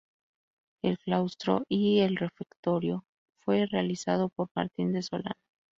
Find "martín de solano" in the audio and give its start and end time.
4.55-5.35